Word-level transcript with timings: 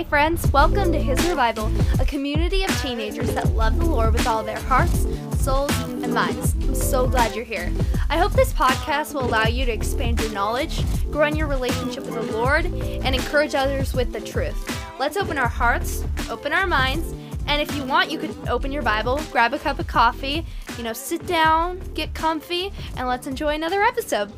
Hey, 0.00 0.06
friends, 0.06 0.50
welcome 0.50 0.92
to 0.92 0.98
His 0.98 1.22
Revival, 1.28 1.70
a 2.00 2.06
community 2.06 2.64
of 2.64 2.70
teenagers 2.80 3.34
that 3.34 3.52
love 3.52 3.78
the 3.78 3.84
Lord 3.84 4.14
with 4.14 4.26
all 4.26 4.42
their 4.42 4.58
hearts, 4.60 5.06
souls, 5.38 5.78
and 5.78 6.14
minds. 6.14 6.54
I'm 6.54 6.74
so 6.74 7.06
glad 7.06 7.36
you're 7.36 7.44
here. 7.44 7.70
I 8.08 8.16
hope 8.16 8.32
this 8.32 8.50
podcast 8.54 9.12
will 9.12 9.26
allow 9.26 9.44
you 9.44 9.66
to 9.66 9.72
expand 9.72 10.18
your 10.18 10.32
knowledge, 10.32 10.82
grow 11.10 11.26
in 11.26 11.36
your 11.36 11.48
relationship 11.48 12.06
with 12.06 12.14
the 12.14 12.32
Lord, 12.32 12.64
and 12.64 13.14
encourage 13.14 13.54
others 13.54 13.92
with 13.92 14.10
the 14.10 14.22
truth. 14.22 14.56
Let's 14.98 15.18
open 15.18 15.36
our 15.36 15.48
hearts, 15.48 16.02
open 16.30 16.54
our 16.54 16.66
minds, 16.66 17.12
and 17.46 17.60
if 17.60 17.76
you 17.76 17.84
want, 17.84 18.10
you 18.10 18.18
could 18.18 18.34
open 18.48 18.72
your 18.72 18.82
Bible, 18.82 19.20
grab 19.30 19.52
a 19.52 19.58
cup 19.58 19.78
of 19.78 19.86
coffee, 19.86 20.46
you 20.78 20.82
know, 20.82 20.94
sit 20.94 21.26
down, 21.26 21.78
get 21.92 22.14
comfy, 22.14 22.72
and 22.96 23.06
let's 23.06 23.26
enjoy 23.26 23.54
another 23.54 23.82
episode. 23.82 24.32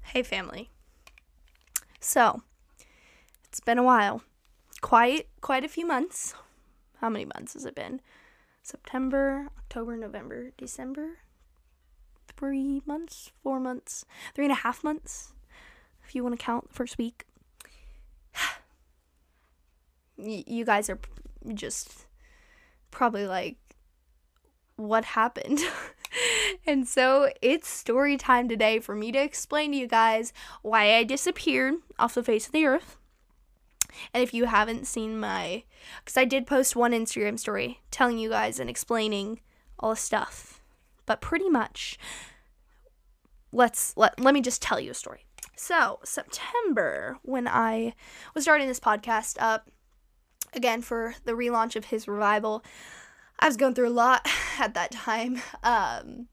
Hey, 0.00 0.22
family. 0.22 0.70
So, 2.04 2.42
it's 3.48 3.60
been 3.60 3.78
a 3.78 3.82
while. 3.82 4.20
Quite, 4.82 5.26
quite 5.40 5.64
a 5.64 5.68
few 5.68 5.86
months. 5.86 6.34
How 6.98 7.08
many 7.08 7.24
months 7.24 7.54
has 7.54 7.64
it 7.64 7.74
been? 7.74 8.02
September, 8.62 9.48
October, 9.56 9.96
November, 9.96 10.50
December? 10.58 11.20
Three 12.36 12.82
months? 12.84 13.32
Four 13.42 13.58
months? 13.58 14.04
Three 14.34 14.44
and 14.44 14.52
a 14.52 14.56
half 14.56 14.84
months? 14.84 15.32
If 16.06 16.14
you 16.14 16.22
want 16.22 16.38
to 16.38 16.44
count 16.44 16.68
the 16.68 16.74
first 16.74 16.98
week. 16.98 17.24
you 20.18 20.66
guys 20.66 20.90
are 20.90 20.98
just 21.54 22.04
probably 22.90 23.26
like, 23.26 23.56
what 24.76 25.06
happened? 25.06 25.60
and 26.66 26.86
so 26.88 27.30
it's 27.42 27.68
story 27.68 28.16
time 28.16 28.48
today 28.48 28.78
for 28.78 28.94
me 28.94 29.12
to 29.12 29.18
explain 29.18 29.72
to 29.72 29.78
you 29.78 29.86
guys 29.86 30.32
why 30.62 30.94
I 30.94 31.04
disappeared 31.04 31.74
off 31.98 32.14
the 32.14 32.22
face 32.22 32.46
of 32.46 32.52
the 32.52 32.66
earth. 32.66 32.96
And 34.12 34.22
if 34.22 34.34
you 34.34 34.46
haven't 34.46 34.86
seen 34.86 35.18
my, 35.20 35.64
because 36.04 36.16
I 36.16 36.24
did 36.24 36.46
post 36.46 36.74
one 36.74 36.92
Instagram 36.92 37.38
story 37.38 37.80
telling 37.90 38.18
you 38.18 38.28
guys 38.28 38.58
and 38.58 38.68
explaining 38.68 39.40
all 39.78 39.90
the 39.90 39.96
stuff, 39.96 40.62
but 41.06 41.20
pretty 41.20 41.48
much, 41.48 41.98
let's 43.52 43.96
let 43.96 44.18
let 44.18 44.34
me 44.34 44.40
just 44.40 44.62
tell 44.62 44.80
you 44.80 44.90
a 44.90 44.94
story. 44.94 45.24
So 45.56 46.00
September, 46.02 47.18
when 47.22 47.46
I 47.46 47.94
was 48.34 48.42
starting 48.44 48.66
this 48.66 48.80
podcast 48.80 49.36
up, 49.38 49.70
again 50.52 50.82
for 50.82 51.14
the 51.24 51.32
relaunch 51.32 51.76
of 51.76 51.86
his 51.86 52.08
revival, 52.08 52.64
I 53.38 53.46
was 53.46 53.56
going 53.56 53.74
through 53.74 53.88
a 53.88 53.90
lot 53.90 54.26
at 54.58 54.74
that 54.74 54.90
time. 54.90 55.40
Um, 55.62 56.28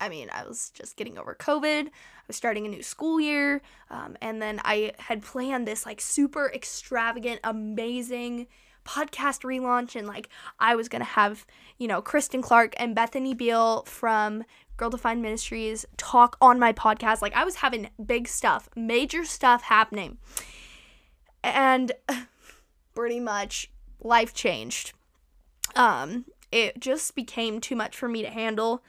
I 0.00 0.08
mean, 0.08 0.28
I 0.32 0.44
was 0.44 0.70
just 0.70 0.96
getting 0.96 1.18
over 1.18 1.34
COVID. 1.34 1.86
I 1.86 1.90
was 2.26 2.36
starting 2.36 2.66
a 2.66 2.68
new 2.68 2.82
school 2.82 3.20
year. 3.20 3.62
Um, 3.90 4.16
and 4.20 4.40
then 4.42 4.60
I 4.64 4.92
had 4.98 5.22
planned 5.22 5.66
this 5.66 5.86
like 5.86 6.00
super 6.00 6.50
extravagant, 6.52 7.40
amazing 7.44 8.46
podcast 8.84 9.42
relaunch. 9.42 9.96
And 9.96 10.06
like, 10.06 10.28
I 10.58 10.74
was 10.74 10.88
going 10.88 11.00
to 11.00 11.06
have, 11.06 11.46
you 11.78 11.88
know, 11.88 12.02
Kristen 12.02 12.42
Clark 12.42 12.74
and 12.78 12.94
Bethany 12.94 13.34
Beal 13.34 13.82
from 13.82 14.44
Girl 14.76 14.90
Defined 14.90 15.22
Ministries 15.22 15.86
talk 15.96 16.36
on 16.40 16.58
my 16.58 16.72
podcast. 16.72 17.22
Like, 17.22 17.34
I 17.34 17.44
was 17.44 17.56
having 17.56 17.88
big 18.04 18.28
stuff, 18.28 18.68
major 18.76 19.24
stuff 19.24 19.62
happening. 19.62 20.18
And 21.42 21.92
pretty 22.94 23.20
much 23.20 23.70
life 24.00 24.34
changed 24.34 24.92
um, 25.76 26.24
it 26.50 26.80
just 26.80 27.14
became 27.14 27.60
too 27.60 27.76
much 27.76 27.96
for 27.96 28.08
me 28.08 28.22
to 28.22 28.30
handle 28.30 28.82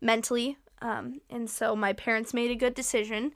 mentally. 0.00 0.56
Um, 0.80 1.20
and 1.28 1.48
so 1.50 1.74
my 1.74 1.92
parents 1.92 2.32
made 2.32 2.50
a 2.50 2.54
good 2.54 2.74
decision 2.74 3.32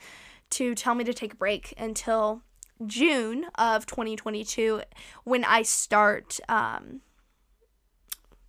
to 0.51 0.75
tell 0.75 0.95
me 0.95 1.05
to 1.05 1.15
take 1.15 1.33
a 1.33 1.37
break 1.37 1.75
until 1.79 2.43
June 2.87 3.47
of 3.57 3.87
2022 3.87 4.83
when 5.25 5.45
I 5.45 5.63
start. 5.63 6.39
Um, 6.49 7.01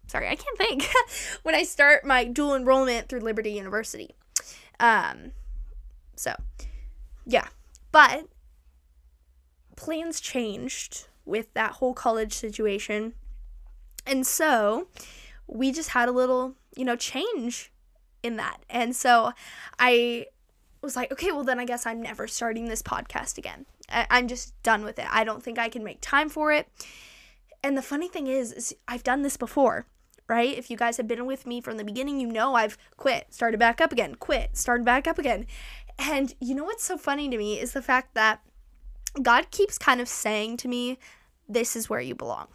sorry, 0.08 0.28
I 0.28 0.36
can't 0.36 0.58
think. 0.58 0.88
when 1.44 1.56
I 1.56 1.64
start 1.64 2.06
my 2.06 2.24
dual 2.24 2.56
enrollment 2.56 3.10
through 3.10 3.22
Liberty 3.22 3.52
University. 3.52 4.16
Um, 4.80 5.32
so, 6.16 6.36
yeah. 7.26 7.48
But 7.92 8.28
plans 9.76 10.20
changed 10.20 11.08
with 11.26 11.54
that 11.54 11.74
whole 11.74 11.94
college 11.94 12.34
situation. 12.34 13.14
And 14.06 14.28
so 14.28 14.88
we 15.48 15.72
just 15.72 15.90
had 15.90 16.10
a 16.10 16.12
little, 16.12 16.56
you 16.76 16.86
know, 16.86 16.96
change 16.96 17.72
in 18.24 18.38
that. 18.38 18.64
And 18.70 18.96
so 18.96 19.34
I 19.78 20.28
was 20.82 20.96
like, 20.96 21.12
okay, 21.12 21.32
well, 21.32 21.44
then 21.44 21.60
I 21.60 21.66
guess 21.66 21.86
I'm 21.86 22.02
never 22.02 22.28
starting 22.28 22.66
this 22.66 22.82
podcast 22.82 23.38
again. 23.38 23.66
I- 23.90 24.08
am 24.10 24.28
just 24.28 24.62
done 24.64 24.84
with 24.84 24.98
it. 24.98 25.08
I 25.10 25.24
don't 25.24 25.44
think 25.44 25.60
I 25.60 25.70
can 25.70 25.84
make 25.84 26.00
time 26.02 26.30
for 26.30 26.52
it. 26.52 26.68
And 27.64 27.78
the 27.78 27.82
funny 27.82 28.08
thing 28.08 28.28
is, 28.28 28.52
is, 28.52 28.76
I've 28.88 29.04
done 29.04 29.22
this 29.22 29.38
before, 29.38 29.86
right? 30.28 30.58
If 30.58 30.70
you 30.70 30.76
guys 30.76 30.98
have 30.98 31.08
been 31.08 31.26
with 31.26 31.46
me 31.46 31.62
from 31.62 31.78
the 31.78 31.84
beginning, 31.84 32.20
you 32.20 32.28
know 32.28 32.56
I've 32.56 32.78
quit, 32.98 33.34
started 33.34 33.60
back 33.60 33.80
up 33.80 33.92
again, 33.92 34.16
quit, 34.16 34.58
started 34.58 34.84
back 34.84 35.08
up 35.08 35.18
again. 35.18 35.46
And 35.98 36.34
you 36.40 36.56
know 36.56 36.64
what's 36.64 36.84
so 36.84 36.98
funny 36.98 37.30
to 37.30 37.38
me 37.38 37.60
is 37.60 37.72
the 37.72 37.82
fact 37.82 38.16
that 38.16 38.42
God 39.22 39.52
keeps 39.52 39.78
kind 39.78 40.02
of 40.02 40.10
saying 40.10 40.58
to 40.58 40.68
me, 40.68 40.98
this 41.48 41.76
is 41.76 41.90
where 41.90 42.02
you 42.02 42.16
belong. 42.16 42.48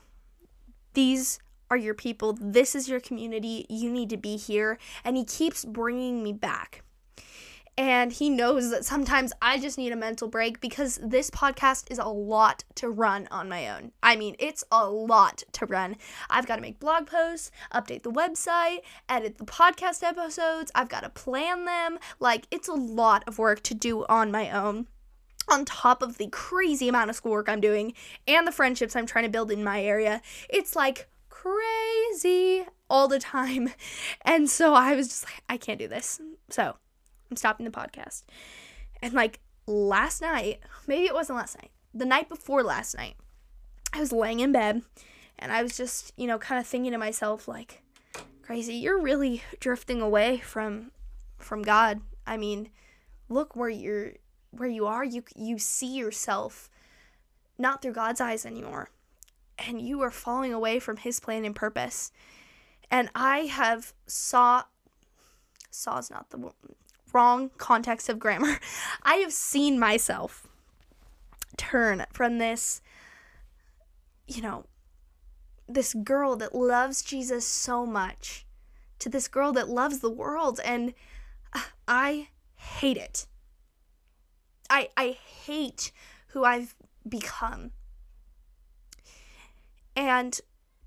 These 0.95 1.39
are 1.71 1.77
your 1.77 1.95
people. 1.95 2.37
This 2.41 2.75
is 2.75 2.89
your 2.89 3.01
community. 3.01 3.67
You 3.69 3.91
need 3.91 4.11
to 4.11 4.17
be 4.17 4.37
here. 4.37 4.79
And 5.05 5.17
he 5.17 5.25
keeps 5.25 5.65
bringing 5.65 6.23
me 6.23 6.33
back. 6.33 6.83
And 7.79 8.12
he 8.12 8.29
knows 8.29 8.71
that 8.71 8.84
sometimes 8.84 9.33
I 9.41 9.61
just 9.61 9.78
need 9.78 9.93
a 9.93 9.97
mental 9.97 10.27
break 10.27 10.61
because 10.61 10.99
this 11.01 11.31
podcast 11.31 11.89
is 11.93 12.01
a 12.01 12.09
lot 12.09 12.65
to 12.75 12.91
run 12.91 13.28
on 13.31 13.49
my 13.49 13.69
own. 13.69 13.93
I 14.03 14.17
mean, 14.17 14.34
it's 14.41 14.65
a 14.73 14.91
lot 14.91 15.45
to 15.53 15.65
run. 15.65 15.95
I've 16.28 16.49
got 16.49 16.57
to 16.57 16.62
make 16.62 16.81
blog 16.81 17.07
posts, 17.07 17.53
update 17.73 18.03
the 18.03 18.11
website, 18.11 18.78
edit 19.09 19.39
the 19.39 19.45
podcast 19.45 20.03
episodes, 20.03 20.73
I've 20.75 20.89
got 20.89 21.05
to 21.05 21.09
plan 21.09 21.67
them. 21.67 22.01
Like, 22.19 22.49
it's 22.51 22.67
a 22.67 22.75
lot 22.75 23.23
of 23.28 23.39
work 23.39 23.62
to 23.62 23.75
do 23.75 24.05
on 24.07 24.33
my 24.33 24.51
own 24.51 24.89
on 25.49 25.65
top 25.65 26.03
of 26.03 26.19
the 26.19 26.28
crazy 26.28 26.89
amount 26.89 27.11
of 27.11 27.17
schoolwork 27.17 27.49
I'm 27.49 27.61
doing 27.61 27.95
and 28.27 28.45
the 28.45 28.53
friendships 28.53 28.97
I'm 28.97 29.07
trying 29.07 29.25
to 29.25 29.31
build 29.31 29.51
in 29.51 29.62
my 29.65 29.83
area, 29.83 30.21
it's 30.49 30.75
like 30.75 31.09
crazy 31.43 32.66
all 32.91 33.09
the 33.09 33.19
time. 33.19 33.71
And 34.22 34.50
so 34.50 34.75
I 34.75 34.94
was 34.94 35.09
just 35.09 35.25
like, 35.25 35.43
I 35.49 35.56
can't 35.56 35.78
do 35.78 35.88
this. 35.88 36.21
So 36.50 36.76
I'm 37.31 37.37
stopping 37.37 37.65
the 37.65 37.72
podcast. 37.72 38.25
And 39.00 39.15
like 39.15 39.41
last 39.66 40.21
night, 40.21 40.60
maybe 40.87 41.06
it 41.06 41.15
wasn't 41.15 41.38
last 41.38 41.56
night, 41.56 41.71
the 41.94 42.04
night 42.04 42.28
before 42.28 42.62
last 42.62 42.97
night, 42.97 43.16
I 43.93 44.00
was 44.00 44.12
laying 44.12 44.41
in 44.41 44.53
bed 44.53 44.82
and 45.38 45.53
I 45.53 45.62
was 45.62 45.77
just, 45.77 46.12
you 46.16 46.27
know, 46.27 46.38
kind 46.38 46.60
of 46.60 46.66
thinking 46.66 46.93
to 46.93 46.98
myself, 46.98 47.48
like, 47.48 47.82
crazy, 48.43 48.75
you're 48.75 49.00
really 49.00 49.43
drifting 49.60 50.03
away 50.03 50.38
from 50.38 50.91
from 51.38 51.62
God. 51.62 52.00
I 52.27 52.37
mean, 52.37 52.71
look 53.28 53.56
where 53.56 53.71
you're 53.71 54.12
where 54.50 54.69
you 54.69 54.87
are, 54.87 55.04
you 55.04 55.22
you 55.37 55.59
see 55.59 55.94
yourself 55.97 56.69
not 57.56 57.81
through 57.81 57.93
God's 57.93 58.21
eyes 58.21 58.44
anymore. 58.44 58.91
And 59.67 59.81
you 59.81 60.01
are 60.03 60.11
falling 60.11 60.53
away 60.53 60.79
from 60.79 60.99
his 60.99 61.21
plan 61.21 61.45
and 61.45 61.55
purpose. 61.55 62.13
And 62.91 63.11
I 63.15 63.41
have 63.41 63.93
saw 64.07 64.65
saw 65.71 65.99
is 65.99 66.11
not 66.11 66.31
the 66.31 66.51
wrong 67.13 67.51
context 67.59 68.09
of 68.09 68.19
grammar. 68.19 68.59
I 69.03 69.17
have 69.17 69.33
seen 69.33 69.79
myself 69.79 70.49
turn 71.57 72.07
from 72.13 72.39
this 72.39 72.81
you 74.28 74.41
know 74.41 74.65
this 75.69 75.93
girl 75.93 76.37
that 76.37 76.54
loves 76.54 77.03
Jesus 77.03 77.47
so 77.47 77.84
much 77.84 78.47
to 78.99 79.09
this 79.09 79.28
girl 79.28 79.53
that 79.53 79.69
loves 79.69 79.99
the 79.99 80.11
world 80.11 80.61
and 80.65 80.95
uh, 81.53 81.61
I 81.87 82.28
hate 82.57 82.97
it. 82.97 83.27
I 84.71 84.89
I 84.97 85.11
hate 85.45 85.93
who 86.28 86.45
I've 86.45 86.75
become. 87.09 87.71
And 89.98 90.41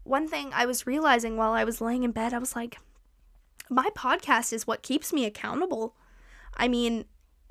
one 0.03 0.29
thing 0.29 0.51
I 0.53 0.65
was 0.65 0.87
realizing 0.87 1.35
while 1.35 1.51
I 1.51 1.65
was 1.65 1.81
laying 1.81 2.03
in 2.03 2.11
bed, 2.11 2.33
I 2.33 2.37
was 2.37 2.55
like, 2.55 2.77
my 3.69 3.89
podcast 3.93 4.53
is 4.53 4.65
what 4.65 4.83
keeps 4.83 5.11
me 5.11 5.25
accountable. 5.25 5.97
I 6.55 6.69
mean, 6.69 7.03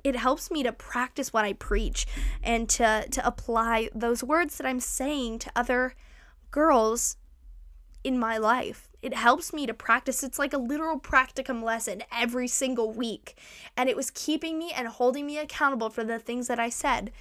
it 0.03 0.15
helps 0.15 0.49
me 0.49 0.63
to 0.63 0.71
practice 0.71 1.31
what 1.31 1.45
I 1.45 1.53
preach 1.53 2.07
and 2.41 2.67
to 2.69 3.05
to 3.11 3.25
apply 3.25 3.89
those 3.93 4.23
words 4.23 4.57
that 4.57 4.65
I'm 4.65 4.79
saying 4.79 5.37
to 5.39 5.51
other 5.55 5.93
girls 6.49 7.17
in 8.03 8.17
my 8.17 8.39
life 8.39 8.89
it 9.03 9.13
helps 9.13 9.53
me 9.53 9.67
to 9.67 9.73
practice. 9.73 10.23
It's 10.23 10.39
like 10.39 10.53
a 10.53 10.57
literal 10.57 10.99
practicum 10.99 11.63
lesson 11.63 12.03
every 12.11 12.47
single 12.47 12.91
week. 12.91 13.35
And 13.75 13.89
it 13.89 13.95
was 13.95 14.11
keeping 14.11 14.59
me 14.59 14.71
and 14.71 14.87
holding 14.87 15.25
me 15.25 15.37
accountable 15.37 15.89
for 15.89 16.03
the 16.03 16.19
things 16.19 16.47
that 16.47 16.59
I 16.59 16.69
said. 16.69 17.11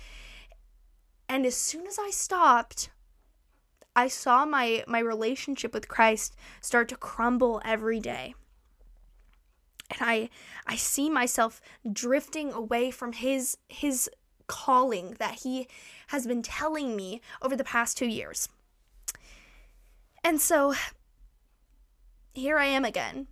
And 1.29 1.47
as 1.47 1.57
soon 1.57 1.87
as 1.87 1.99
I 1.99 2.11
stopped, 2.11 2.91
I 3.95 4.09
saw 4.09 4.45
my 4.45 4.85
my 4.87 5.01
relationship 5.01 5.75
with 5.75 5.89
Christ 5.89 6.37
start 6.61 6.89
to 6.89 6.97
crumble 6.97 7.61
every 7.65 8.01
day. 8.01 8.35
And 9.91 10.01
I 10.01 10.31
I 10.67 10.77
see 10.77 11.11
myself 11.11 11.61
drifting 11.91 12.53
away 12.53 12.91
from 12.91 13.13
his 13.13 13.57
his 13.69 14.09
calling 14.51 15.15
that 15.21 15.37
He 15.43 15.69
has 16.09 16.27
been 16.27 16.43
telling 16.43 16.97
me 16.97 17.21
over 17.41 17.55
the 17.55 17.63
past 17.63 17.97
two 17.97 18.09
years. 18.09 18.49
And 20.25 20.41
so 20.41 20.75
here 22.35 22.59
I 22.59 22.67
am 22.67 22.85
again, 22.85 23.29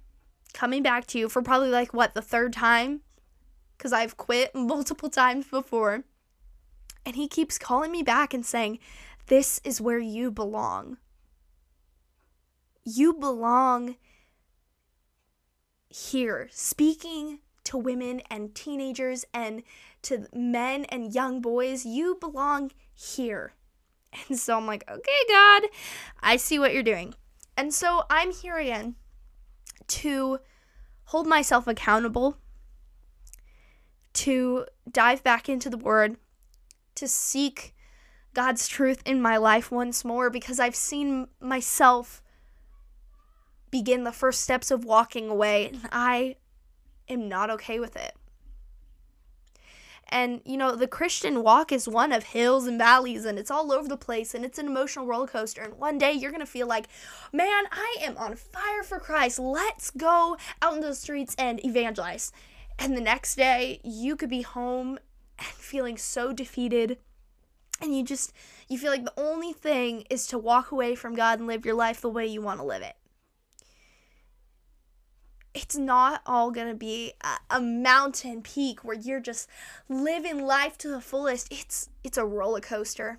coming 0.55 0.81
back 0.81 1.09
to 1.09 1.19
you 1.19 1.29
for 1.29 1.43
probably 1.43 1.71
like 1.71 1.93
what, 1.93 2.15
the 2.15 2.23
third 2.23 2.53
time? 2.53 3.01
Because 3.77 3.93
I've 3.93 4.17
quit 4.17 4.55
multiple 4.55 5.11
times 5.11 5.49
before. 5.49 6.05
And 7.05 7.17
He 7.17 7.27
keeps 7.27 7.59
calling 7.59 7.91
me 7.91 8.05
back 8.05 8.33
and 8.33 8.47
saying, 8.47 8.79
This 9.29 9.61
is 9.63 9.81
where 9.81 9.99
you 9.99 10.31
belong. 10.31 10.97
You 12.85 13.13
belong 13.13 13.97
here, 15.91 16.49
speaking 16.51 17.41
to 17.65 17.77
women 17.77 18.23
and 18.31 18.55
teenagers 18.55 19.27
and 19.35 19.63
to 20.03 20.27
men 20.35 20.85
and 20.87 21.15
young 21.15 21.41
boys. 21.43 21.85
You 21.85 22.17
belong 22.19 22.73
here. 22.95 23.53
And 24.29 24.39
so 24.39 24.57
I'm 24.57 24.67
like, 24.67 24.85
okay, 24.91 25.19
God, 25.29 25.65
I 26.23 26.39
see 26.39 26.59
what 26.59 26.73
you're 26.73 26.83
doing. 26.83 27.15
And 27.59 27.75
so 27.75 28.05
I'm 28.09 28.33
here 28.33 28.57
again 28.57 28.95
to 29.89 30.39
hold 31.05 31.27
myself 31.27 31.67
accountable, 31.67 32.39
to 34.15 34.65
dive 34.91 35.23
back 35.23 35.49
into 35.49 35.69
the 35.69 35.77
Word, 35.77 36.17
to 36.95 37.07
seek 37.07 37.75
God's 38.35 38.69
truth 38.69 39.03
in 39.05 39.21
my 39.21 39.37
life 39.37 39.71
once 39.71 40.05
more 40.05 40.31
because 40.31 40.61
I've 40.61 40.77
seen 40.77 41.29
myself 41.41 42.23
begin 43.71 44.05
the 44.05 44.13
first 44.13 44.41
steps 44.41 44.71
of 44.71 44.85
walking 44.85 45.29
away, 45.29 45.67
and 45.67 45.81
I 45.93 46.37
am 47.09 47.29
not 47.29 47.51
okay 47.51 47.81
with 47.81 47.97
it. 47.97 48.15
And, 50.11 50.41
you 50.47 50.57
know, 50.57 50.75
the 50.75 50.87
Christian 50.87 51.43
walk 51.43 51.71
is 51.71 51.87
one 51.87 52.13
of 52.13 52.25
hills 52.25 52.67
and 52.67 52.79
valleys, 52.79 53.27
and 53.27 53.39
it's 53.39 53.51
all 53.51 53.71
over 53.73 53.87
the 53.87 53.97
place, 53.97 54.35
and 54.35 54.43
it's 54.43 54.59
an 54.59 54.67
emotional 54.67 55.05
roller 55.07 55.27
coaster. 55.27 55.61
And 55.61 55.75
one 55.75 55.99
day 55.99 56.13
you're 56.13 56.31
going 56.31 56.41
to 56.41 56.47
feel 56.47 56.67
like, 56.67 56.89
man, 57.31 57.65
I 57.71 57.97
am 58.01 58.17
on 58.17 58.35
fire 58.35 58.83
for 58.83 58.99
Christ. 58.99 59.39
Let's 59.39 59.91
go 59.91 60.39
out 60.63 60.77
into 60.77 60.89
the 60.89 60.95
streets 60.95 61.35
and 61.39 61.63
evangelize. 61.63 62.33
And 62.79 62.97
the 62.97 63.03
next 63.03 63.35
day, 63.35 63.81
you 63.85 64.17
could 64.17 64.31
be 64.31 64.43
home 64.43 64.99
and 65.39 65.49
feeling 65.49 65.99
so 65.99 66.33
defeated. 66.33 66.99
And 67.81 67.97
you 67.97 68.03
just, 68.03 68.33
you 68.69 68.77
feel 68.79 68.91
like 68.91 69.05
the 69.05 69.21
only 69.21 69.53
thing 69.53 70.05
is 70.11 70.27
to 70.29 70.39
walk 70.39 70.73
away 70.73 70.95
from 70.95 71.15
God 71.15 71.39
and 71.39 71.47
live 71.47 71.65
your 71.65 71.77
life 71.77 72.01
the 72.01 72.09
way 72.09 72.27
you 72.27 72.43
want 72.43 72.61
to 72.61 72.67
live 72.67 72.83
it 72.83 72.97
it's 75.55 75.77
not 75.77 76.23
all 76.27 76.51
gonna 76.51 76.75
be 76.75 77.13
a, 77.21 77.57
a, 77.57 77.61
mountain 77.61 78.43
peak 78.43 78.85
where 78.85 78.97
you're 78.97 79.21
just 79.21 79.49
living 79.89 80.45
life 80.45 80.79
to 80.79 80.89
the 80.89 81.01
fullest. 81.01 81.49
It's 81.51 81.89
it's 82.05 82.19
a 82.19 82.25
roller 82.25 82.61
coaster. 82.61 83.19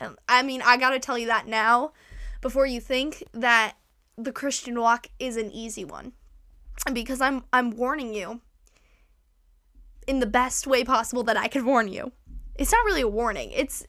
Um, 0.00 0.16
I 0.28 0.42
mean, 0.42 0.62
I 0.62 0.76
gotta 0.76 0.98
tell 0.98 1.18
you 1.18 1.26
that 1.26 1.46
now, 1.46 1.92
before 2.40 2.66
you 2.66 2.80
think 2.80 3.24
that 3.32 3.74
the 4.16 4.32
Christian 4.32 4.80
walk 4.80 5.08
is 5.18 5.36
an 5.36 5.50
easy 5.52 5.84
one, 5.84 6.12
because 6.92 7.20
I'm 7.20 7.44
I'm 7.52 7.70
warning 7.70 8.14
you 8.14 8.40
in 10.06 10.20
the 10.20 10.26
best 10.26 10.66
way 10.66 10.84
possible 10.84 11.22
that 11.24 11.36
I 11.36 11.48
could 11.48 11.64
warn 11.64 11.88
you. 11.88 12.12
It's 12.56 12.72
not 12.72 12.84
really 12.84 13.00
a 13.00 13.08
warning. 13.08 13.50
It's, 13.52 13.86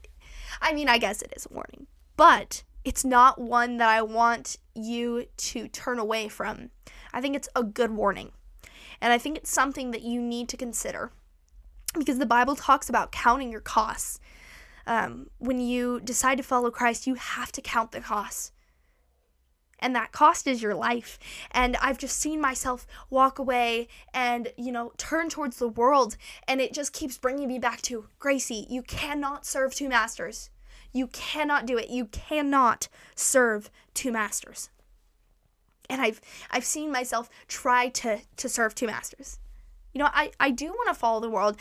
I 0.62 0.74
mean, 0.74 0.88
I 0.88 0.98
guess 0.98 1.22
it 1.22 1.34
is 1.36 1.48
a 1.50 1.54
warning, 1.54 1.88
but 2.16 2.64
it's 2.86 3.04
not 3.04 3.40
one 3.40 3.78
that 3.78 3.90
I 3.90 4.02
want 4.02 4.58
you 4.74 5.26
to 5.36 5.68
turn 5.68 6.00
away 6.00 6.28
from. 6.28 6.70
I 7.14 7.22
think 7.22 7.36
it's 7.36 7.50
a 7.56 7.64
good 7.64 7.92
warning. 7.92 8.32
And 9.02 9.12
I 9.12 9.18
think 9.18 9.38
it's 9.38 9.52
something 9.52 9.92
that 9.92 10.02
you 10.02 10.22
need 10.22 10.48
to 10.50 10.58
consider 10.58 11.12
because 11.98 12.20
the 12.20 12.26
Bible 12.26 12.56
talks 12.56 12.90
about 12.90 13.12
counting 13.12 13.52
your 13.52 13.62
costs. 13.62 14.20
Um, 14.88 15.30
when 15.40 15.60
you 15.60 16.00
decide 16.00 16.38
to 16.38 16.44
follow 16.44 16.72
Christ, 16.72 17.06
you 17.06 17.16
have 17.16 17.52
to 17.52 17.62
count 17.62 17.92
the 17.92 18.00
costs. 18.00 18.53
And 19.84 19.96
that 19.96 20.12
cost 20.12 20.48
is 20.48 20.64
your 20.64 20.74
life. 20.74 21.20
And 21.52 21.76
I've 21.78 21.98
just 22.00 22.18
seen 22.18 22.42
myself 22.42 22.88
walk 23.10 23.38
away 23.38 23.88
and, 24.14 24.48
you 24.58 24.72
know, 24.72 24.94
turn 24.98 25.30
towards 25.30 25.58
the 25.58 25.68
world. 25.68 26.18
And 26.48 26.60
it 26.60 26.74
just 26.74 26.94
keeps 26.94 27.18
bringing 27.18 27.48
me 27.48 27.60
back 27.60 27.82
to 27.84 28.08
Gracie, 28.18 28.66
you 28.70 28.82
cannot 28.82 29.46
serve 29.46 29.76
two 29.76 29.90
masters. 29.90 30.50
You 30.92 31.08
cannot 31.08 31.66
do 31.66 31.78
it. 31.78 31.90
You 31.90 32.06
cannot 32.06 32.88
serve 33.16 33.70
two 33.94 34.12
masters 34.12 34.70
and 35.90 36.02
I've 36.02 36.22
I've 36.52 36.66
seen 36.66 36.92
myself 36.92 37.30
try 37.48 37.90
to 37.90 38.20
to 38.38 38.50
serve 38.50 38.76
two 38.76 38.88
masters. 38.88 39.40
You 39.94 40.00
know, 40.00 40.10
I 40.12 40.32
I 40.40 40.50
do 40.50 40.68
want 40.68 40.88
to 40.90 40.94
follow 40.94 41.20
the 41.20 41.30
world. 41.30 41.58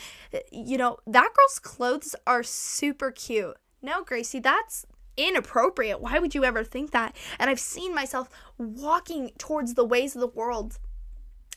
You 0.51 0.77
know, 0.77 0.97
that 1.05 1.29
girl's 1.35 1.59
clothes 1.59 2.15
are 2.25 2.43
super 2.43 3.11
cute. 3.11 3.55
No, 3.81 4.03
Gracie, 4.03 4.39
that's 4.39 4.85
inappropriate. 5.17 6.01
Why 6.01 6.19
would 6.19 6.35
you 6.35 6.43
ever 6.43 6.63
think 6.63 6.91
that? 6.91 7.15
And 7.39 7.49
I've 7.49 7.59
seen 7.59 7.93
myself 7.93 8.29
walking 8.57 9.31
towards 9.37 9.73
the 9.73 9.85
ways 9.85 10.15
of 10.15 10.21
the 10.21 10.27
world 10.27 10.79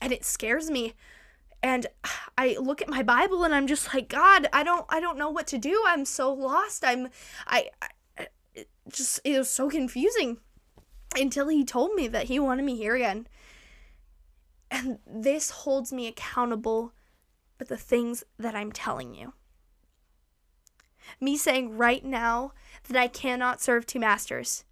and 0.01 0.13
it 0.13 0.25
scares 0.25 0.71
me. 0.71 0.95
And 1.63 1.87
I 2.39 2.57
look 2.61 2.83
at 2.83 2.89
my 2.89 3.03
Bible 3.03 3.45
and 3.45 3.55
I'm 3.55 3.67
just 3.67 3.93
like, 3.95 4.09
God, 4.09 4.49
I 4.53 4.63
don't 4.63 4.87
I 4.89 5.01
don't 5.01 5.19
know 5.19 5.31
what 5.31 5.47
to 5.49 5.59
do. 5.59 5.83
I'm 5.87 6.05
so 6.05 6.33
lost. 6.33 6.85
I'm 6.85 7.09
I, 7.47 7.71
I 8.19 8.27
just 8.91 9.21
it 9.25 9.39
was 9.39 9.51
so 9.51 9.69
confusing 9.69 10.39
until 11.17 11.49
he 11.49 11.65
told 11.65 11.95
me 11.95 12.09
that 12.09 12.25
he 12.25 12.39
wanted 12.39 12.65
me 12.65 12.77
here 12.77 12.95
again. 12.95 13.27
And 14.71 14.99
this 15.07 15.51
holds 15.51 15.93
me 15.93 16.07
accountable 16.07 16.93
for 17.57 17.65
the 17.65 17.77
things 17.77 18.25
that 18.39 18.55
I'm 18.55 18.73
telling 18.73 19.15
you. 19.15 19.33
Me 21.21 21.37
saying 21.37 21.77
right 21.77 22.05
now 22.05 22.53
that 22.89 22.97
I 22.97 23.09
cannot 23.09 23.61
serve 23.61 23.87
two 23.87 24.01
masters. 24.01 24.65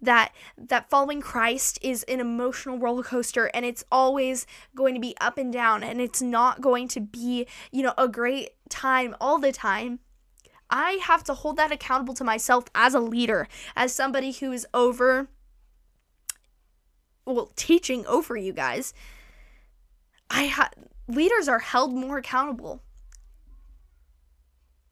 That 0.00 0.32
that 0.58 0.90
following 0.90 1.20
Christ 1.20 1.78
is 1.80 2.02
an 2.04 2.18
emotional 2.18 2.78
roller 2.78 3.04
coaster 3.04 3.50
and 3.54 3.64
it's 3.64 3.84
always 3.92 4.46
going 4.74 4.94
to 4.94 5.00
be 5.00 5.14
up 5.20 5.38
and 5.38 5.52
down 5.52 5.84
and 5.84 6.00
it's 6.00 6.20
not 6.20 6.60
going 6.60 6.88
to 6.88 7.00
be, 7.00 7.46
you 7.70 7.82
know, 7.82 7.94
a 7.96 8.08
great 8.08 8.50
time 8.68 9.14
all 9.20 9.38
the 9.38 9.52
time. 9.52 10.00
I 10.68 10.92
have 11.02 11.22
to 11.24 11.34
hold 11.34 11.56
that 11.58 11.70
accountable 11.70 12.14
to 12.14 12.24
myself 12.24 12.64
as 12.74 12.94
a 12.94 13.00
leader, 13.00 13.46
as 13.76 13.94
somebody 13.94 14.32
who 14.32 14.50
is 14.50 14.66
over 14.74 15.28
well 17.24 17.52
teaching 17.56 18.04
over 18.06 18.36
you 18.36 18.52
guys 18.52 18.92
i 20.30 20.46
ha- 20.46 20.70
leaders 21.08 21.48
are 21.48 21.60
held 21.60 21.92
more 21.92 22.18
accountable 22.18 22.82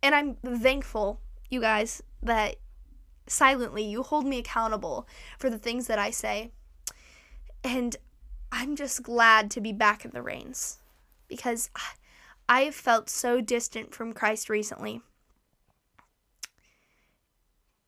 and 0.03 0.15
i'm 0.15 0.35
thankful 0.37 1.21
you 1.49 1.61
guys 1.61 2.03
that 2.23 2.57
silently 3.27 3.85
you 3.85 4.03
hold 4.03 4.27
me 4.27 4.39
accountable 4.39 5.07
for 5.39 5.49
the 5.49 5.59
things 5.59 5.87
that 5.87 5.99
i 5.99 6.11
say 6.11 6.51
and 7.63 7.97
i'm 8.51 8.75
just 8.75 9.03
glad 9.03 9.51
to 9.51 9.61
be 9.61 9.73
back 9.73 10.05
in 10.05 10.11
the 10.13 10.23
reins 10.23 10.79
because 11.29 11.71
i 12.49 12.63
have 12.63 12.75
felt 12.75 13.09
so 13.09 13.41
distant 13.41 13.95
from 13.95 14.13
christ 14.13 14.49
recently 14.49 15.01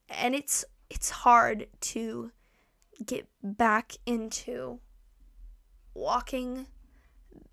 and 0.08 0.34
it's 0.34 0.64
it's 0.90 1.10
hard 1.10 1.66
to 1.80 2.30
get 3.04 3.26
back 3.42 3.94
into 4.06 4.78
walking 5.94 6.66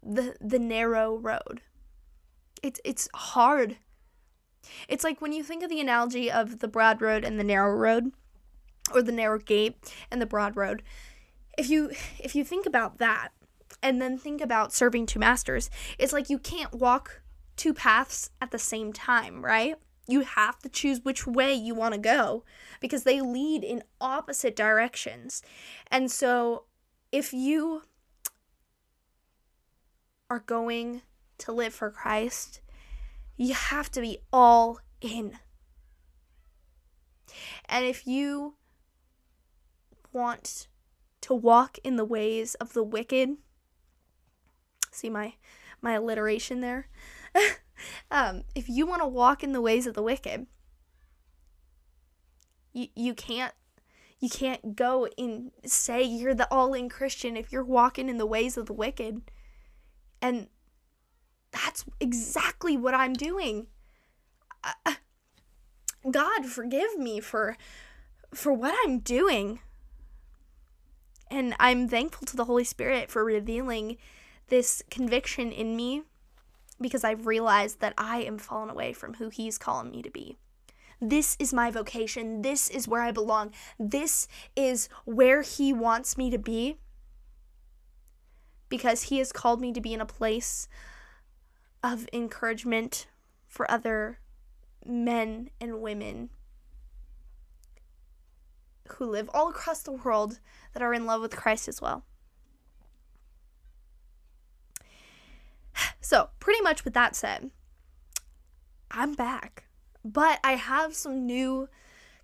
the 0.04 0.36
the 0.42 0.60
narrow 0.60 1.18
road. 1.18 1.62
It's 2.62 2.80
it's 2.84 3.10
hard. 3.14 3.78
It's 4.88 5.04
like 5.04 5.22
when 5.22 5.34
you 5.34 5.44
think 5.44 5.64
of 5.64 5.70
the 5.70 5.80
analogy 5.80 6.32
of 6.32 6.60
the 6.60 6.68
broad 6.68 7.02
road 7.02 7.24
and 7.24 7.40
the 7.40 7.44
narrow 7.44 7.74
road 7.74 8.12
or 8.94 9.02
the 9.02 9.12
narrow 9.12 9.40
gate 9.40 9.78
and 10.12 10.22
the 10.22 10.26
broad 10.26 10.56
road. 10.56 10.84
If 11.58 11.70
you 11.70 11.92
if 12.20 12.36
you 12.36 12.44
think 12.44 12.66
about 12.66 12.98
that 12.98 13.30
and 13.82 14.02
then 14.02 14.18
think 14.18 14.42
about 14.42 14.74
serving 14.74 15.06
two 15.06 15.20
masters, 15.20 15.70
it's 15.98 16.14
like 16.14 16.30
you 16.30 16.40
can't 16.40 16.74
walk 16.74 17.22
two 17.56 17.74
paths 17.74 18.30
at 18.42 18.52
the 18.52 18.60
same 18.60 18.94
time, 18.94 19.44
right? 19.44 19.76
You 20.08 20.22
have 20.22 20.58
to 20.60 20.70
choose 20.70 21.02
which 21.04 21.28
way 21.28 21.54
you 21.54 21.76
want 21.76 21.94
to 21.94 22.00
go 22.00 22.44
because 22.80 23.04
they 23.04 23.22
lead 23.22 23.64
in 23.64 23.84
opposite 24.02 24.56
directions. 24.56 25.44
And 25.92 26.10
so 26.10 26.64
if 27.12 27.32
you 27.32 27.84
are 30.30 30.40
going 30.40 31.02
to 31.40 31.52
live 31.52 31.74
for 31.74 31.92
Christ, 31.92 32.62
you 33.40 33.54
have 33.54 33.90
to 33.90 34.02
be 34.02 34.18
all 34.34 34.82
in. 35.00 35.40
And 37.66 37.86
if 37.86 38.06
you 38.06 38.56
want 40.12 40.68
to 41.22 41.34
walk 41.34 41.78
in 41.84 41.96
the 41.96 42.04
ways 42.04 42.56
of 42.56 42.74
the 42.74 42.84
wicked, 42.84 43.38
see 44.92 45.10
my 45.10 45.36
my 45.82 45.94
alliteration 45.94 46.60
there. 46.60 46.90
um, 48.12 48.44
if 48.56 48.68
you 48.68 48.86
want 48.86 49.02
to 49.02 49.08
walk 49.08 49.42
in 49.42 49.54
the 49.54 49.62
ways 49.62 49.88
of 49.88 49.94
the 49.94 50.04
wicked, 50.04 50.46
you, 52.74 52.88
you 52.94 53.14
can't 53.14 53.54
you 54.20 54.28
can't 54.28 54.76
go 54.76 55.08
and 55.18 55.52
say 55.66 56.04
you're 56.04 56.36
the 56.36 56.52
all-in 56.52 56.90
Christian 56.90 57.38
if 57.38 57.54
you're 57.54 57.64
walking 57.64 58.10
in 58.10 58.18
the 58.18 58.26
ways 58.26 58.58
of 58.58 58.66
the 58.66 58.74
wicked. 58.74 59.22
And 60.22 60.50
that's 61.52 61.86
exactly 62.00 62.78
what 62.78 62.94
I'm 62.94 63.14
doing. 63.14 63.68
I, 64.64 64.98
God 66.10 66.46
forgive 66.46 66.98
me 66.98 67.20
for 67.20 67.58
for 68.34 68.54
what 68.54 68.76
I'm 68.86 69.00
doing. 69.00 69.60
And 71.32 71.56
I'm 71.60 71.88
thankful 71.88 72.26
to 72.28 72.36
the 72.36 72.46
Holy 72.46 72.64
Spirit 72.64 73.12
for 73.12 73.24
revealing 73.24 73.98
this 74.48 74.82
conviction 74.90 75.52
in 75.52 75.76
me 75.76 76.04
because 76.82 77.04
I've 77.04 77.28
realized 77.28 77.82
that 77.82 77.94
I 77.98 78.22
am 78.22 78.38
fallen 78.38 78.70
away 78.70 78.94
from 78.94 79.16
who 79.16 79.30
He's 79.30 79.58
calling 79.58 79.92
me 79.92 80.02
to 80.02 80.10
be. 80.10 80.38
This 81.02 81.38
is 81.40 81.54
my 81.54 81.72
vocation. 81.72 82.42
This 82.42 82.70
is 82.70 82.88
where 82.88 83.02
I 83.02 83.12
belong. 83.12 83.52
This 83.80 84.28
is 84.56 84.90
where 85.06 85.44
He 85.44 85.72
wants 85.72 86.18
me 86.18 86.30
to 86.30 86.38
be 86.38 86.78
because 88.70 89.04
He 89.04 89.20
has 89.20 89.32
called 89.32 89.62
me 89.62 89.72
to 89.72 89.82
be 89.82 89.94
in 89.94 90.02
a 90.02 90.06
place 90.06 90.68
of 91.84 92.08
encouragement 92.12 93.08
for 93.48 93.70
other 93.70 94.20
men 94.86 95.50
and 95.60 95.82
women 95.82 96.30
who 98.94 99.06
live 99.06 99.30
all 99.34 99.50
across 99.50 99.82
the 99.82 99.92
world 99.92 100.40
that 100.74 100.82
are 100.82 100.94
in 100.94 101.06
love 101.06 101.22
with 101.22 101.36
Christ 101.36 101.68
as 101.68 101.82
well. 101.82 102.04
So, 106.02 106.30
pretty 106.40 106.62
much 106.62 106.84
with 106.84 106.94
that 106.96 107.16
said, 107.16 107.52
I'm 108.90 109.14
back. 109.14 109.66
But 110.04 110.40
I 110.44 110.54
have 110.54 110.96
some 110.96 111.26
new 111.26 111.70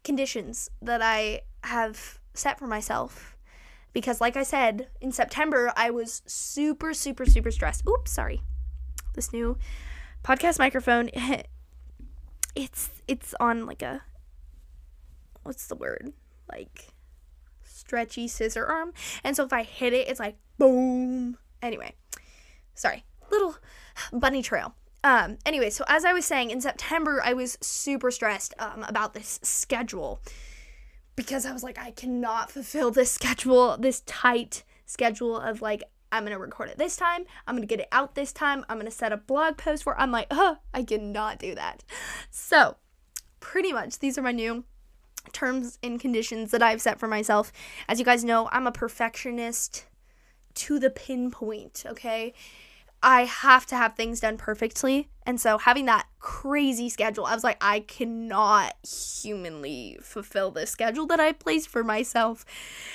conditions 0.04 0.70
that 0.82 1.02
I 1.02 1.42
have 1.64 2.20
set 2.34 2.58
for 2.58 2.68
myself. 2.68 3.38
Because, 3.94 4.20
like 4.20 4.36
I 4.36 4.44
said, 4.44 4.90
in 5.00 5.12
September, 5.12 5.72
I 5.76 5.90
was 5.90 6.22
super, 6.26 6.94
super, 6.94 7.26
super 7.26 7.52
stressed. 7.52 7.88
Oops, 7.88 8.12
sorry. 8.12 8.42
This 9.16 9.32
new 9.32 9.58
podcast 10.24 10.60
microphone, 10.60 11.10
it's 12.56 12.90
it's 13.08 13.34
on 13.40 13.66
like 13.66 13.82
a 13.82 14.02
what's 15.44 15.68
the 15.68 15.76
word? 15.76 16.12
Like 16.52 16.90
stretchy 17.64 18.28
scissor 18.28 18.66
arm. 18.66 18.94
And 19.24 19.36
so 19.36 19.46
if 19.46 19.54
I 19.54 19.64
hit 19.64 19.94
it, 19.94 20.08
it's 20.08 20.20
like 20.20 20.36
boom. 20.58 21.38
Anyway, 21.62 21.94
sorry. 22.74 23.06
Little 23.32 23.56
bunny 24.12 24.42
trail. 24.42 24.76
Um, 25.04 25.38
anyway, 25.46 25.70
so 25.70 25.86
as 25.88 26.04
I 26.04 26.14
was 26.14 26.26
saying, 26.26 26.50
in 26.50 26.62
September, 26.62 27.22
I 27.24 27.34
was 27.34 27.60
super 27.62 28.10
stressed 28.10 28.56
um, 28.58 28.84
about 28.88 29.14
this 29.14 29.40
schedule 29.44 30.20
because 31.16 31.46
I 31.46 31.54
was 31.54 31.64
like, 31.64 31.78
I 31.78 31.92
cannot 31.92 32.50
fulfill 32.50 32.90
this 32.92 33.12
schedule, 33.12 33.78
this 33.78 34.02
tight 34.02 34.64
schedule 34.86 35.38
of 35.38 35.62
like, 35.62 35.84
I'm 36.12 36.24
gonna 36.24 36.40
record 36.40 36.70
it 36.70 36.78
this 36.78 36.96
time, 36.96 37.26
I'm 37.48 37.56
gonna 37.56 37.66
get 37.66 37.80
it 37.80 37.88
out 37.92 38.16
this 38.16 38.32
time, 38.32 38.66
I'm 38.70 38.78
gonna 38.78 38.92
set 38.92 39.12
a 39.12 39.18
blog 39.18 39.58
post 39.58 39.86
where 39.86 40.00
I'm 40.00 40.12
like, 40.12 40.28
oh, 40.32 40.58
I 40.74 40.84
cannot 40.84 41.40
do 41.40 41.56
that. 41.56 41.84
So, 42.30 42.78
pretty 43.40 43.74
much, 43.74 44.00
these 44.00 44.18
are 44.18 44.22
my 44.22 44.32
new 44.32 44.64
terms 45.34 45.80
and 45.84 46.00
conditions 46.00 46.52
that 46.52 46.64
I've 46.64 46.82
set 46.82 47.00
for 47.00 47.08
myself. 47.08 47.52
As 47.88 48.00
you 48.00 48.06
guys 48.06 48.24
know, 48.24 48.50
I'm 48.52 48.68
a 48.68 48.72
perfectionist 48.72 49.86
to 50.56 50.80
the 50.80 50.90
pinpoint, 50.90 51.84
okay? 51.86 52.34
I 53.04 53.26
have 53.26 53.68
to 53.68 53.76
have 53.76 53.96
things 53.96 54.20
done 54.20 54.38
perfectly. 54.38 55.10
And 55.28 55.40
so 55.40 55.58
having 55.58 55.86
that 55.86 56.08
crazy 56.20 56.90
schedule, 56.90 57.26
I 57.26 57.36
was 57.36 57.44
like, 57.44 57.58
I 57.62 57.82
cannot 57.82 58.74
humanly 58.84 60.00
fulfill 60.02 60.50
this 60.50 60.72
schedule 60.72 61.06
that 61.08 61.20
I 61.20 61.32
placed 61.32 61.70
for 61.70 61.84
myself. 61.84 62.46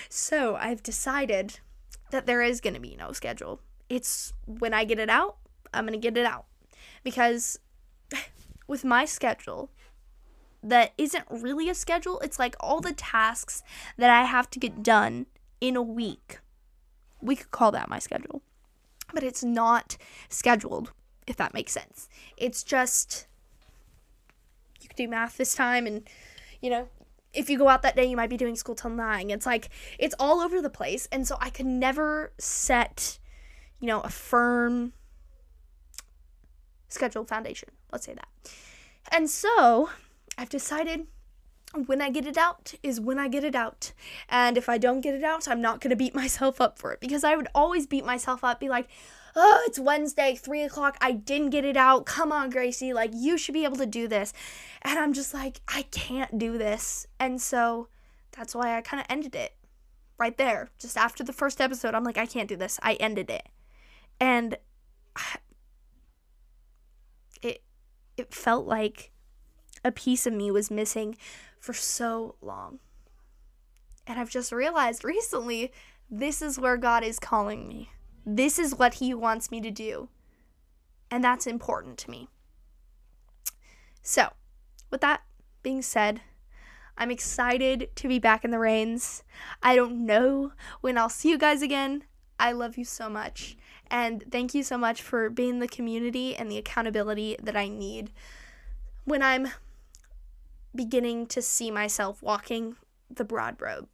So 0.08 0.56
I've 0.56 0.82
decided 0.82 1.60
that 2.10 2.26
there 2.26 2.42
is 2.42 2.60
going 2.60 2.74
to 2.74 2.80
be 2.80 2.96
no 2.96 3.12
schedule. 3.12 3.60
It's 3.88 4.32
when 4.46 4.74
I 4.74 4.84
get 4.84 4.98
it 4.98 5.10
out, 5.10 5.36
I'm 5.72 5.86
going 5.86 5.98
to 5.98 6.02
get 6.02 6.16
it 6.16 6.26
out. 6.26 6.46
Because 7.02 7.58
with 8.66 8.84
my 8.84 9.04
schedule, 9.04 9.70
that 10.62 10.92
isn't 10.98 11.24
really 11.30 11.68
a 11.68 11.74
schedule, 11.74 12.20
it's 12.20 12.38
like 12.38 12.54
all 12.60 12.80
the 12.80 12.92
tasks 12.92 13.62
that 13.96 14.10
I 14.10 14.24
have 14.24 14.50
to 14.50 14.58
get 14.58 14.82
done 14.82 15.26
in 15.60 15.76
a 15.76 15.82
week. 15.82 16.40
We 17.22 17.36
could 17.36 17.50
call 17.50 17.72
that 17.72 17.88
my 17.88 17.98
schedule 17.98 18.42
but 19.12 19.22
it's 19.22 19.44
not 19.44 19.96
scheduled, 20.28 20.92
if 21.26 21.36
that 21.36 21.54
makes 21.54 21.72
sense. 21.72 22.08
It's 22.36 22.62
just 22.62 23.26
you 24.80 24.88
can 24.88 24.96
do 24.96 25.08
math 25.08 25.36
this 25.36 25.54
time 25.54 25.86
and 25.86 26.02
you 26.60 26.70
know, 26.70 26.88
if 27.32 27.48
you 27.48 27.58
go 27.58 27.68
out 27.68 27.82
that 27.82 27.96
day 27.96 28.04
you 28.04 28.16
might 28.16 28.30
be 28.30 28.36
doing 28.36 28.56
school 28.56 28.74
till 28.74 28.90
9. 28.90 29.30
It's 29.30 29.46
like 29.46 29.68
it's 29.98 30.14
all 30.18 30.40
over 30.40 30.60
the 30.60 30.70
place 30.70 31.08
and 31.12 31.26
so 31.26 31.36
I 31.40 31.50
could 31.50 31.66
never 31.66 32.32
set, 32.38 33.18
you 33.80 33.86
know, 33.86 34.00
a 34.00 34.10
firm 34.10 34.92
scheduled 36.88 37.28
foundation. 37.28 37.70
Let's 37.92 38.06
say 38.06 38.14
that. 38.14 38.28
And 39.10 39.28
so, 39.28 39.90
I've 40.36 40.50
decided 40.50 41.06
when 41.86 42.02
I 42.02 42.10
get 42.10 42.26
it 42.26 42.36
out 42.36 42.74
is 42.82 43.00
when 43.00 43.18
I 43.18 43.28
get 43.28 43.44
it 43.44 43.54
out. 43.54 43.92
And 44.28 44.56
if 44.56 44.68
I 44.68 44.78
don't 44.78 45.00
get 45.00 45.14
it 45.14 45.22
out, 45.22 45.48
I'm 45.48 45.60
not 45.60 45.80
going 45.80 45.90
to 45.90 45.96
beat 45.96 46.14
myself 46.22 46.60
up 46.60 46.78
for 46.78 46.92
it 46.92 47.00
because 47.00 47.24
I 47.24 47.36
would 47.36 47.48
always 47.54 47.86
beat 47.86 48.04
myself 48.04 48.44
up, 48.44 48.60
be 48.60 48.68
like, 48.68 48.88
oh, 49.36 49.62
it's 49.66 49.78
Wednesday, 49.78 50.34
three 50.34 50.62
o'clock. 50.62 50.96
I 51.00 51.12
didn't 51.12 51.50
get 51.50 51.64
it 51.64 51.76
out. 51.76 52.06
Come 52.06 52.32
on, 52.32 52.50
Gracie. 52.50 52.92
Like, 52.92 53.10
you 53.14 53.38
should 53.38 53.52
be 53.52 53.64
able 53.64 53.76
to 53.76 53.86
do 53.86 54.08
this. 54.08 54.32
And 54.82 54.98
I'm 54.98 55.12
just 55.12 55.34
like, 55.34 55.60
I 55.68 55.82
can't 55.90 56.38
do 56.38 56.58
this. 56.58 57.06
And 57.18 57.40
so 57.40 57.88
that's 58.32 58.54
why 58.54 58.76
I 58.76 58.80
kind 58.80 59.00
of 59.00 59.06
ended 59.08 59.34
it 59.34 59.54
right 60.18 60.36
there. 60.36 60.68
Just 60.78 60.96
after 60.96 61.24
the 61.24 61.32
first 61.32 61.60
episode, 61.60 61.94
I'm 61.94 62.04
like, 62.04 62.18
I 62.18 62.26
can't 62.26 62.48
do 62.48 62.56
this. 62.56 62.78
I 62.82 62.94
ended 62.94 63.30
it. 63.30 63.48
And 64.20 64.56
it, 67.42 67.62
it 68.16 68.34
felt 68.34 68.66
like 68.66 69.10
a 69.84 69.92
piece 69.92 70.26
of 70.26 70.32
me 70.32 70.50
was 70.50 70.70
missing 70.70 71.16
for 71.58 71.72
so 71.72 72.36
long. 72.40 72.78
And 74.06 74.18
I've 74.18 74.30
just 74.30 74.52
realized 74.52 75.04
recently 75.04 75.72
this 76.10 76.42
is 76.42 76.58
where 76.58 76.76
God 76.76 77.04
is 77.04 77.18
calling 77.18 77.68
me. 77.68 77.90
This 78.24 78.58
is 78.58 78.74
what 78.74 78.94
He 78.94 79.14
wants 79.14 79.50
me 79.50 79.60
to 79.60 79.70
do. 79.70 80.08
And 81.10 81.24
that's 81.24 81.46
important 81.46 81.98
to 81.98 82.10
me. 82.10 82.28
So, 84.02 84.30
with 84.90 85.00
that 85.00 85.22
being 85.62 85.82
said, 85.82 86.20
I'm 86.96 87.10
excited 87.10 87.88
to 87.96 88.08
be 88.08 88.18
back 88.18 88.44
in 88.44 88.50
the 88.50 88.58
reins. 88.58 89.22
I 89.62 89.74
don't 89.74 90.04
know 90.04 90.52
when 90.80 90.98
I'll 90.98 91.08
see 91.08 91.30
you 91.30 91.38
guys 91.38 91.62
again. 91.62 92.04
I 92.38 92.52
love 92.52 92.78
you 92.78 92.84
so 92.84 93.08
much. 93.08 93.56
And 93.90 94.24
thank 94.30 94.54
you 94.54 94.62
so 94.62 94.78
much 94.78 95.02
for 95.02 95.28
being 95.28 95.58
the 95.58 95.68
community 95.68 96.36
and 96.36 96.50
the 96.50 96.58
accountability 96.58 97.36
that 97.42 97.56
I 97.56 97.68
need 97.68 98.12
when 99.04 99.22
I'm 99.22 99.48
beginning 100.74 101.26
to 101.26 101.42
see 101.42 101.70
myself 101.70 102.22
walking 102.22 102.76
the 103.10 103.24
broad 103.24 103.60
road. 103.60 103.88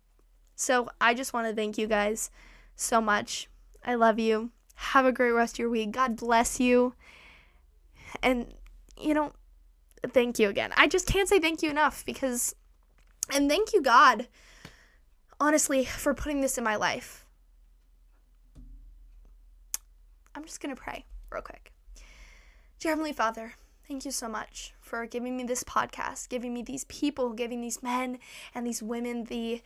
So 0.54 0.88
I 1.00 1.14
just 1.14 1.32
want 1.32 1.46
to 1.46 1.54
thank 1.54 1.78
you 1.78 1.86
guys 1.86 2.30
so 2.74 3.00
much. 3.00 3.48
I 3.86 3.94
love 3.94 4.18
you. 4.18 4.50
Have 4.74 5.06
a 5.06 5.12
great 5.12 5.30
rest 5.30 5.54
of 5.54 5.60
your 5.60 5.70
week. 5.70 5.92
God 5.92 6.16
bless 6.16 6.60
you. 6.60 6.94
And, 8.22 8.52
you 9.00 9.14
know, 9.14 9.32
thank 10.08 10.38
you 10.38 10.48
again. 10.48 10.72
I 10.76 10.86
just 10.88 11.06
can't 11.06 11.28
say 11.28 11.38
thank 11.38 11.62
you 11.62 11.70
enough 11.70 12.04
because, 12.04 12.54
and 13.32 13.48
thank 13.48 13.72
you, 13.72 13.80
God, 13.80 14.28
honestly, 15.40 15.84
for 15.84 16.12
putting 16.12 16.40
this 16.40 16.58
in 16.58 16.64
my 16.64 16.76
life. 16.76 17.24
I'm 20.34 20.44
just 20.44 20.60
going 20.60 20.74
to 20.74 20.80
pray 20.80 21.06
real 21.30 21.42
quick. 21.42 21.72
Dear 22.78 22.92
Heavenly 22.92 23.14
Father, 23.14 23.54
Thank 23.88 24.04
you 24.04 24.10
so 24.10 24.26
much 24.28 24.74
for 24.80 25.06
giving 25.06 25.36
me 25.36 25.44
this 25.44 25.62
podcast, 25.62 26.28
giving 26.28 26.52
me 26.52 26.60
these 26.60 26.82
people, 26.84 27.32
giving 27.32 27.60
these 27.60 27.84
men 27.84 28.18
and 28.52 28.66
these 28.66 28.82
women 28.82 29.24
the 29.24 29.62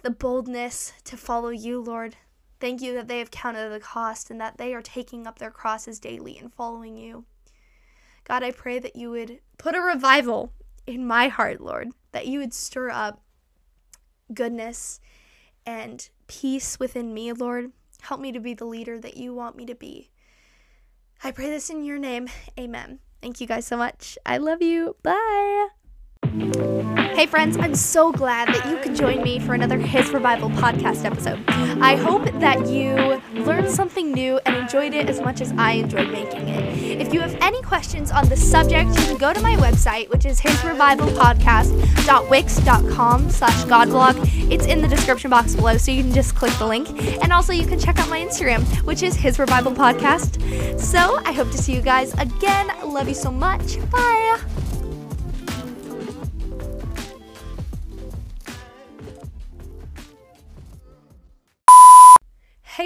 the 0.00 0.10
boldness 0.10 0.94
to 1.04 1.18
follow 1.18 1.50
you, 1.50 1.78
Lord. 1.78 2.16
Thank 2.60 2.82
you 2.82 2.94
that 2.94 3.08
they 3.08 3.20
have 3.20 3.30
counted 3.30 3.70
the 3.70 3.80
cost 3.80 4.30
and 4.30 4.40
that 4.40 4.58
they 4.58 4.74
are 4.74 4.82
taking 4.82 5.26
up 5.26 5.38
their 5.38 5.50
crosses 5.50 6.00
daily 6.00 6.38
and 6.38 6.52
following 6.52 6.96
you. 6.96 7.24
God, 8.24 8.42
I 8.42 8.50
pray 8.50 8.78
that 8.78 8.96
you 8.96 9.10
would 9.10 9.40
put 9.58 9.76
a 9.76 9.80
revival 9.80 10.52
in 10.86 11.06
my 11.06 11.28
heart, 11.28 11.60
Lord, 11.60 11.90
that 12.12 12.26
you 12.26 12.40
would 12.40 12.52
stir 12.52 12.90
up 12.90 13.22
goodness 14.34 15.00
and 15.64 16.08
peace 16.26 16.78
within 16.78 17.14
me, 17.14 17.32
Lord. 17.32 17.72
Help 18.02 18.20
me 18.20 18.32
to 18.32 18.40
be 18.40 18.54
the 18.54 18.64
leader 18.64 18.98
that 19.00 19.16
you 19.16 19.34
want 19.34 19.56
me 19.56 19.66
to 19.66 19.74
be. 19.74 20.10
I 21.22 21.30
pray 21.30 21.50
this 21.50 21.70
in 21.70 21.84
your 21.84 21.98
name. 21.98 22.28
Amen. 22.58 23.00
Thank 23.20 23.40
you 23.40 23.46
guys 23.46 23.66
so 23.66 23.76
much. 23.76 24.16
I 24.24 24.38
love 24.38 24.62
you. 24.62 24.96
Bye. 25.02 25.68
Hey, 27.18 27.26
friends, 27.26 27.56
I'm 27.56 27.74
so 27.74 28.12
glad 28.12 28.46
that 28.46 28.70
you 28.70 28.76
could 28.76 28.94
join 28.94 29.24
me 29.24 29.40
for 29.40 29.52
another 29.52 29.76
His 29.76 30.08
Revival 30.10 30.50
podcast 30.50 31.04
episode. 31.04 31.42
I 31.48 31.96
hope 31.96 32.30
that 32.38 32.68
you 32.68 32.94
learned 33.42 33.70
something 33.70 34.12
new 34.12 34.38
and 34.46 34.54
enjoyed 34.54 34.94
it 34.94 35.10
as 35.10 35.20
much 35.20 35.40
as 35.40 35.50
I 35.58 35.72
enjoyed 35.72 36.12
making 36.12 36.48
it. 36.48 37.00
If 37.00 37.12
you 37.12 37.18
have 37.18 37.34
any 37.40 37.60
questions 37.62 38.12
on 38.12 38.28
the 38.28 38.36
subject, 38.36 38.90
you 38.90 39.06
can 39.06 39.16
go 39.16 39.32
to 39.32 39.40
my 39.40 39.56
website, 39.56 40.08
which 40.10 40.26
is 40.26 40.40
hisrevivalpodcast.wix.com 40.40 43.30
slash 43.30 43.64
godblog. 43.64 44.52
It's 44.52 44.66
in 44.66 44.80
the 44.80 44.86
description 44.86 45.28
box 45.28 45.56
below, 45.56 45.76
so 45.76 45.90
you 45.90 46.04
can 46.04 46.12
just 46.12 46.36
click 46.36 46.52
the 46.52 46.68
link. 46.68 46.88
And 47.20 47.32
also, 47.32 47.52
you 47.52 47.66
can 47.66 47.80
check 47.80 47.98
out 47.98 48.08
my 48.08 48.20
Instagram, 48.20 48.62
which 48.84 49.02
is 49.02 49.16
His 49.16 49.40
Revival 49.40 49.72
Podcast. 49.72 50.38
So, 50.78 51.18
I 51.24 51.32
hope 51.32 51.50
to 51.50 51.58
see 51.58 51.74
you 51.74 51.82
guys 51.82 52.14
again. 52.14 52.70
Love 52.84 53.08
you 53.08 53.14
so 53.14 53.32
much. 53.32 53.80
Bye. 53.90 54.38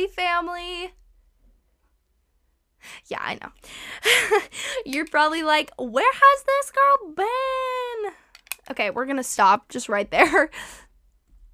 Family. 0.07 0.93
Yeah, 3.07 3.21
I 3.21 3.39
know. 3.41 4.41
You're 4.87 5.07
probably 5.07 5.43
like, 5.43 5.71
where 5.79 6.13
has 6.13 6.45
this 6.45 6.73
girl 6.73 7.15
been? 7.15 8.13
Okay, 8.71 8.91
we're 8.91 9.07
gonna 9.07 9.23
stop 9.23 9.69
just 9.69 9.89
right 9.89 10.11
there. 10.11 10.51